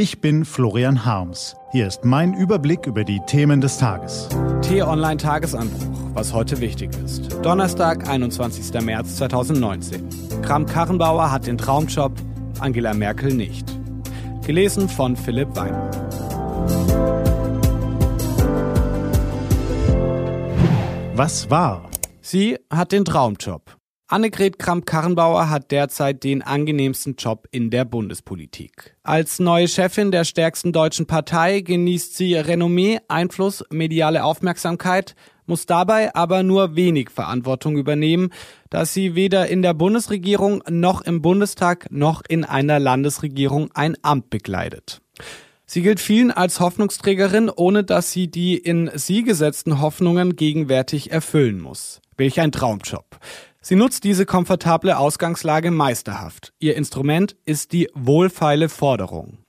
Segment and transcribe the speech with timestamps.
[0.00, 1.56] Ich bin Florian Harms.
[1.72, 4.28] Hier ist mein Überblick über die Themen des Tages.
[4.62, 7.32] T-Online Tagesanbruch, was heute wichtig ist.
[7.42, 8.80] Donnerstag, 21.
[8.80, 10.08] März 2019.
[10.42, 12.12] Kram-Karrenbauer hat den Traumjob,
[12.60, 13.66] Angela Merkel nicht.
[14.46, 15.74] Gelesen von Philipp Wein.
[21.16, 21.90] Was war?
[22.20, 23.77] Sie hat den Traumjob.
[24.10, 28.96] Annegret Kramp-Karrenbauer hat derzeit den angenehmsten Job in der Bundespolitik.
[29.02, 35.14] Als neue Chefin der stärksten deutschen Partei genießt sie Renommee, Einfluss, mediale Aufmerksamkeit,
[35.44, 38.30] muss dabei aber nur wenig Verantwortung übernehmen,
[38.70, 44.30] da sie weder in der Bundesregierung noch im Bundestag noch in einer Landesregierung ein Amt
[44.30, 45.02] bekleidet.
[45.66, 51.60] Sie gilt vielen als Hoffnungsträgerin, ohne dass sie die in sie gesetzten Hoffnungen gegenwärtig erfüllen
[51.60, 52.00] muss.
[52.16, 53.04] Welch ein Traumjob.
[53.68, 56.54] Sie nutzt diese komfortable Ausgangslage meisterhaft.
[56.58, 59.40] Ihr Instrument ist die wohlfeile Forderung.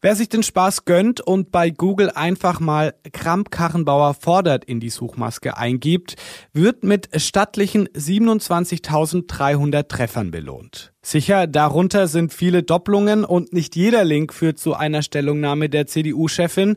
[0.00, 5.56] Wer sich den Spaß gönnt und bei Google einfach mal Kramp-Karrenbauer fordert in die Suchmaske
[5.56, 6.16] eingibt,
[6.52, 10.92] wird mit stattlichen 27.300 Treffern belohnt.
[11.00, 16.74] Sicher, darunter sind viele Doppelungen und nicht jeder Link führt zu einer Stellungnahme der CDU-Chefin,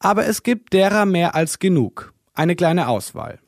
[0.00, 2.12] aber es gibt derer mehr als genug.
[2.34, 3.38] Eine kleine Auswahl.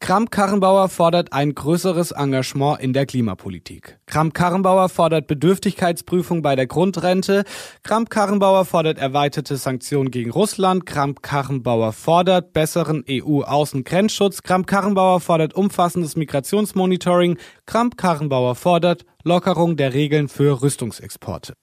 [0.00, 3.98] Kramp-Karrenbauer fordert ein größeres Engagement in der Klimapolitik.
[4.06, 7.44] Kramp-Karrenbauer fordert Bedürftigkeitsprüfung bei der Grundrente.
[7.82, 10.86] Kramp-Karrenbauer fordert erweiterte Sanktionen gegen Russland.
[10.86, 14.42] Kramp-Karrenbauer fordert besseren EU-Außengrenzschutz.
[14.42, 17.36] Kramp-Karrenbauer fordert umfassendes Migrationsmonitoring.
[17.66, 21.54] Kramp-Karrenbauer fordert Lockerung der Regeln für Rüstungsexporte.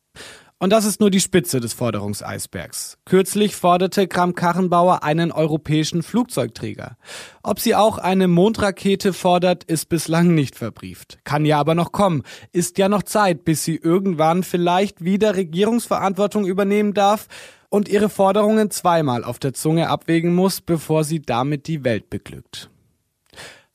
[0.58, 2.98] Und das ist nur die Spitze des Forderungseisbergs.
[3.04, 6.98] Kürzlich forderte Kram-Karrenbauer einen europäischen Flugzeugträger.
[7.44, 11.20] Ob sie auch eine Mondrakete fordert, ist bislang nicht verbrieft.
[11.26, 12.24] Kann ja aber noch kommen.
[12.54, 17.28] Ist ja noch Zeit, bis sie irgendwann vielleicht wieder Regierungsverantwortung übernehmen darf
[17.68, 22.70] und ihre Forderungen zweimal auf der Zunge abwägen muss, bevor sie damit die Welt beglückt.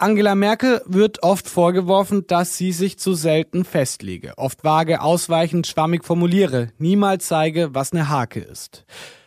[0.01, 6.07] Angela Merkel wird oft vorgeworfen, dass sie sich zu selten festlege, oft vage, ausweichend, schwammig
[6.07, 8.87] formuliere, niemals zeige, was eine Hake ist.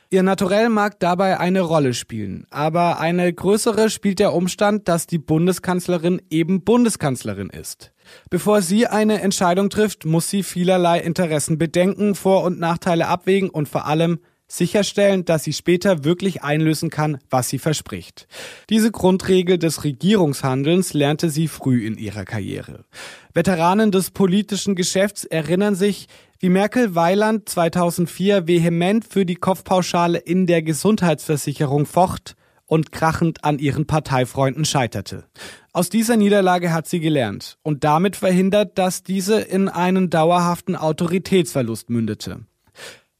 [0.10, 5.20] Ihr Naturell mag dabei eine Rolle spielen, aber eine größere spielt der Umstand, dass die
[5.20, 7.92] Bundeskanzlerin eben Bundeskanzlerin ist.
[8.32, 13.70] Bevor sie eine Entscheidung trifft, muss sie vielerlei Interessen bedenken, Vor- und Nachteile abwägen und
[13.70, 14.20] vor allem
[14.58, 18.28] sicherstellen, dass sie später wirklich einlösen kann, was sie verspricht.
[18.70, 22.86] Diese Grundregel des Regierungshandelns lernte sie früh in ihrer Karriere.
[23.34, 26.08] Veteranen des politischen Geschäfts erinnern sich,
[26.40, 32.36] wie Merkel Weiland 2004 vehement für die Kopfpauschale in der Gesundheitsversicherung focht
[32.66, 35.26] und krachend an ihren Parteifreunden scheiterte.
[35.72, 41.90] Aus dieser Niederlage hat sie gelernt und damit verhindert, dass diese in einen dauerhaften Autoritätsverlust
[41.90, 42.46] mündete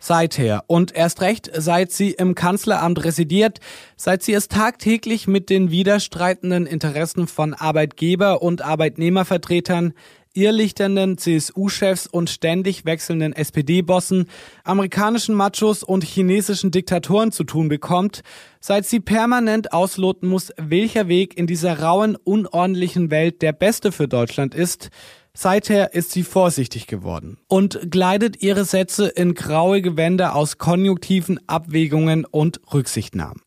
[0.04, 0.66] seither.
[0.68, 3.60] Und erst recht, seit sie im Kanzleramt residiert,
[3.96, 9.94] seit sie es tagtäglich mit den widerstreitenden Interessen von Arbeitgeber und Arbeitnehmervertretern,
[10.34, 14.28] irrlichternden CSU-Chefs und ständig wechselnden SPD-Bossen,
[14.64, 18.24] amerikanischen Machos und chinesischen Diktatoren zu tun bekommt,
[18.60, 24.08] seit sie permanent ausloten muss, welcher Weg in dieser rauen, unordentlichen Welt der beste für
[24.08, 24.90] Deutschland ist,
[25.36, 32.26] Seither ist sie vorsichtig geworden und gleitet ihre Sätze in graue Gewänder aus konjunktiven Abwägungen
[32.26, 33.42] und Rücksichtnahmen.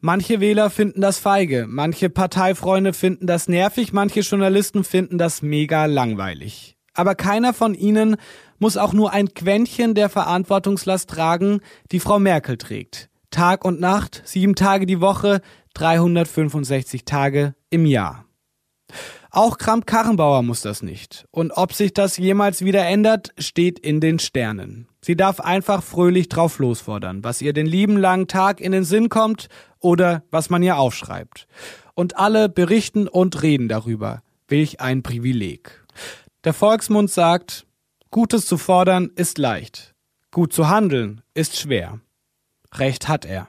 [0.00, 5.86] Manche Wähler finden das feige, manche Parteifreunde finden das nervig, manche Journalisten finden das mega
[5.86, 6.76] langweilig.
[6.94, 8.16] Aber keiner von ihnen
[8.58, 11.60] muss auch nur ein Quäntchen der Verantwortungslast tragen,
[11.92, 13.08] die Frau Merkel trägt.
[13.30, 15.40] Tag und Nacht, sieben Tage die Woche,
[15.74, 18.26] 365 Tage im Jahr.
[19.32, 21.26] Auch Kramp-Karrenbauer muss das nicht.
[21.30, 24.88] Und ob sich das jemals wieder ändert, steht in den Sternen.
[25.00, 29.08] Sie darf einfach fröhlich drauf losfordern, was ihr den lieben langen Tag in den Sinn
[29.08, 29.48] kommt
[29.78, 31.46] oder was man ihr aufschreibt.
[31.94, 34.22] Und alle berichten und reden darüber.
[34.48, 35.84] Welch ein Privileg.
[36.44, 37.66] Der Volksmund sagt,
[38.10, 39.94] Gutes zu fordern ist leicht.
[40.32, 42.00] Gut zu handeln ist schwer.
[42.74, 43.46] Recht hat er.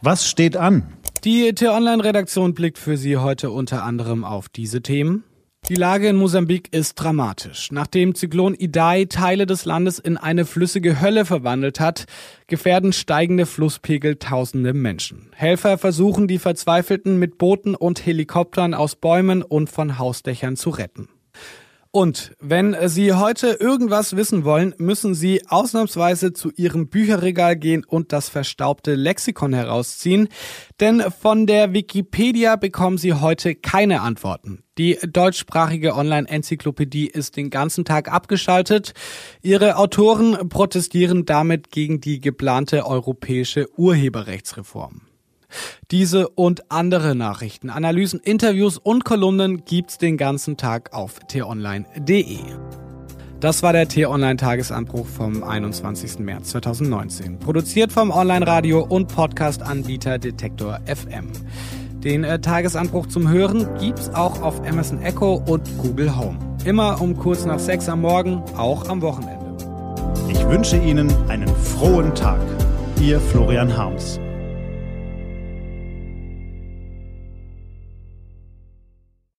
[0.00, 0.92] Was steht an?
[1.24, 5.22] Die T-Online-Redaktion blickt für Sie heute unter anderem auf diese Themen.
[5.68, 7.70] Die Lage in Mosambik ist dramatisch.
[7.70, 12.06] Nachdem Zyklon Idai Teile des Landes in eine flüssige Hölle verwandelt hat,
[12.48, 15.28] gefährden steigende Flusspegel tausende Menschen.
[15.36, 21.08] Helfer versuchen, die Verzweifelten mit Booten und Helikoptern aus Bäumen und von Hausdächern zu retten.
[21.94, 28.14] Und wenn Sie heute irgendwas wissen wollen, müssen Sie ausnahmsweise zu Ihrem Bücherregal gehen und
[28.14, 30.28] das verstaubte Lexikon herausziehen.
[30.80, 34.64] Denn von der Wikipedia bekommen Sie heute keine Antworten.
[34.78, 38.94] Die deutschsprachige Online-Enzyklopädie ist den ganzen Tag abgeschaltet.
[39.42, 45.11] Ihre Autoren protestieren damit gegen die geplante europäische Urheberrechtsreform.
[45.90, 52.38] Diese und andere Nachrichten, Analysen, Interviews und Kolumnen gibt's den ganzen Tag auf t-online.de.
[53.42, 56.20] Das war der T-Online-Tagesanbruch vom 21.
[56.20, 57.40] März 2019.
[57.40, 61.32] Produziert vom Online-Radio und Podcast-Anbieter Detektor FM.
[62.04, 66.38] Den äh, Tagesanbruch zum Hören gibt's auch auf Amazon Echo und Google Home.
[66.64, 69.56] Immer um kurz nach sechs am Morgen, auch am Wochenende.
[70.28, 72.40] Ich wünsche Ihnen einen frohen Tag.
[73.00, 74.20] Ihr Florian Harms.